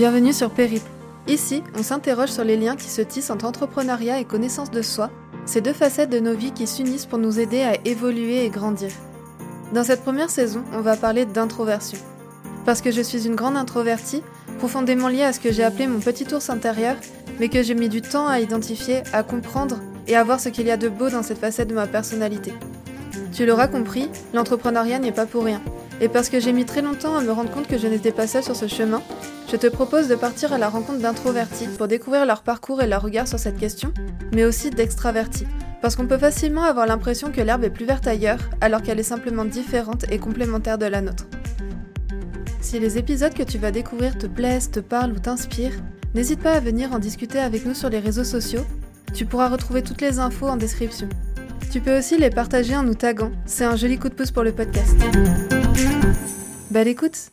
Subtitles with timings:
[0.00, 0.88] Bienvenue sur Périple.
[1.28, 5.10] Ici, on s'interroge sur les liens qui se tissent entre entrepreneuriat et connaissance de soi,
[5.44, 8.88] ces deux facettes de nos vies qui s'unissent pour nous aider à évoluer et grandir.
[9.74, 11.98] Dans cette première saison, on va parler d'introversion.
[12.64, 14.22] Parce que je suis une grande introvertie,
[14.56, 16.96] profondément liée à ce que j'ai appelé mon petit ours intérieur,
[17.38, 20.64] mais que j'ai mis du temps à identifier, à comprendre et à voir ce qu'il
[20.64, 22.54] y a de beau dans cette facette de ma personnalité.
[23.34, 25.60] Tu l'auras compris, l'entrepreneuriat n'est pas pour rien.
[26.00, 28.26] Et parce que j'ai mis très longtemps à me rendre compte que je n'étais pas
[28.26, 29.02] seule sur ce chemin,
[29.50, 33.02] je te propose de partir à la rencontre d'introvertis pour découvrir leur parcours et leur
[33.02, 33.92] regard sur cette question,
[34.32, 35.46] mais aussi d'extravertis.
[35.82, 39.04] Parce qu'on peut facilement avoir l'impression que l'herbe est plus verte ailleurs, alors qu'elle est
[39.04, 41.26] simplement différente et complémentaire de la nôtre.
[42.60, 45.80] Si les épisodes que tu vas découvrir te plaisent, te parlent ou t'inspirent,
[46.14, 48.64] n'hésite pas à venir en discuter avec nous sur les réseaux sociaux.
[49.14, 51.08] Tu pourras retrouver toutes les infos en description.
[51.72, 54.44] Tu peux aussi les partager en nous taguant, c'est un joli coup de pouce pour
[54.44, 54.94] le podcast.
[56.70, 57.32] Belle écoute